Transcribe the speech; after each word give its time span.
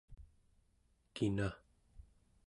kina 1.15 1.47